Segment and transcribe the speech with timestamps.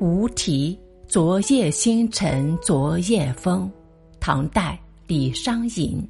[0.00, 0.78] 无题，
[1.08, 3.68] 昨夜星辰昨夜风，
[4.20, 4.78] 唐代
[5.08, 6.08] 李商隐。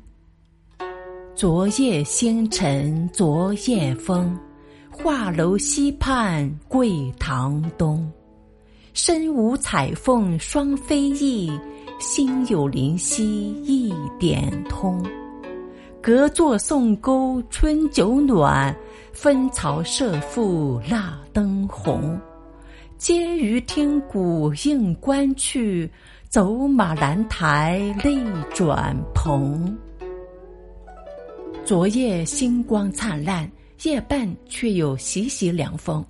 [1.35, 4.39] 昨夜星辰昨夜风，
[4.91, 8.07] 画楼西畔桂堂东。
[8.93, 11.51] 身无彩凤双飞翼，
[11.99, 15.03] 心有灵犀一点通。
[16.03, 18.77] 隔座送钩春酒暖，
[19.15, 22.21] 分曹射覆蜡灯红。
[22.99, 25.89] 嗟余听鼓应官去，
[26.29, 28.19] 走马兰台泪
[28.53, 29.79] 转蓬。
[31.65, 33.49] 昨夜星光灿烂，
[33.85, 36.05] 夜半却有习习凉风。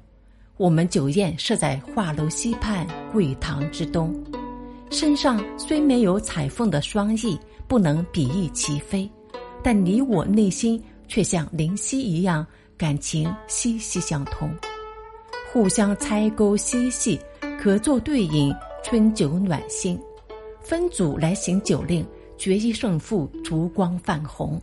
[0.56, 4.14] 我们酒宴设在画楼西畔桂堂之东，
[4.90, 9.08] 身上虽没有彩凤的双翼，不能比翼齐飞，
[9.62, 12.46] 但你我内心却像灵犀一样，
[12.78, 14.50] 感情息息相通。
[15.50, 17.18] 互相猜钩嬉戏，
[17.58, 19.98] 可作对饮，春酒暖心。
[20.60, 24.60] 分组来行酒令，决一胜负，烛光泛红。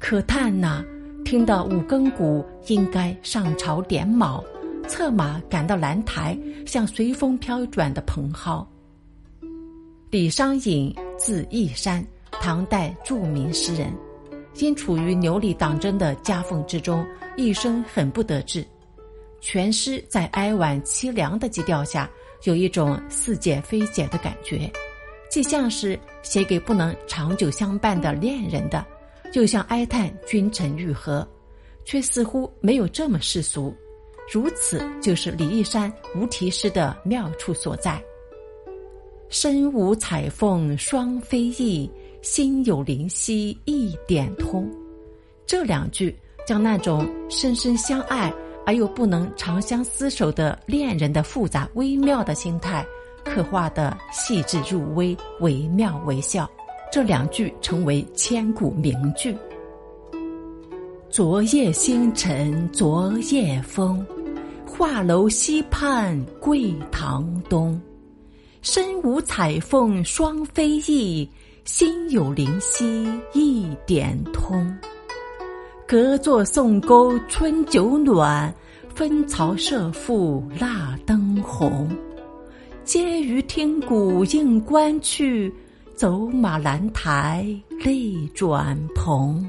[0.00, 0.84] 可叹呐，
[1.24, 4.42] 听到五更鼓，应该上朝点卯，
[4.88, 8.66] 策马赶到兰台，像随风飘转的蓬蒿。
[10.10, 13.92] 李商隐，字义山，唐代著名诗人，
[14.56, 18.66] 因处于牛李党争的夹缝之中，一生很不得志。
[19.42, 22.08] 全诗在哀婉凄凉的基调下，
[22.44, 24.70] 有一种似解非解的感觉，
[25.28, 28.86] 既像是写给不能长久相伴的恋人的，
[29.32, 31.28] 又像哀叹君臣愈合，
[31.84, 33.74] 却似乎没有这么世俗。
[34.32, 38.00] 如此就是李义山无题诗的妙处所在。
[39.28, 41.90] 身无彩凤双飞翼，
[42.22, 44.70] 心有灵犀一点通。
[45.44, 48.32] 这两句将那种深深相爱。
[48.66, 52.86] 而又不能长相厮守的恋人的复杂微妙的心态，
[53.24, 56.48] 刻画的细致入微、惟妙惟肖。
[56.90, 59.36] 这两句成为千古名句。
[61.08, 64.04] 昨夜星辰昨夜风，
[64.66, 67.80] 画楼西畔桂堂东。
[68.60, 71.28] 身无彩凤双飞翼，
[71.64, 74.74] 心有灵犀一点通。
[75.92, 78.50] 隔座送钩春酒暖，
[78.94, 81.86] 分曹射覆蜡灯红。
[82.82, 85.52] 嗟余听鼓应官去，
[85.94, 87.46] 走马兰台
[87.84, 89.46] 泪转蓬。